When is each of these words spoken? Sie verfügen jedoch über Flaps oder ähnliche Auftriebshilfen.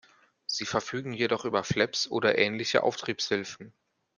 Sie 0.47 0.65
verfügen 0.65 1.13
jedoch 1.13 1.45
über 1.45 1.63
Flaps 1.63 2.09
oder 2.09 2.35
ähnliche 2.39 2.81
Auftriebshilfen. 2.81 3.71